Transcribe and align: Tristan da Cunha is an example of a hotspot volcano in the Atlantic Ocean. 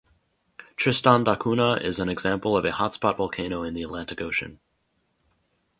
Tristan 0.77 1.23
da 1.23 1.35
Cunha 1.35 1.75
is 1.75 1.99
an 1.99 2.09
example 2.09 2.57
of 2.57 2.65
a 2.65 2.71
hotspot 2.71 3.17
volcano 3.17 3.61
in 3.61 3.75
the 3.75 3.83
Atlantic 3.83 4.19
Ocean. 4.19 4.59